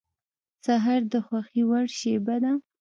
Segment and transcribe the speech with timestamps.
[0.65, 2.51] سهار د خوښې وړ شېبه ده.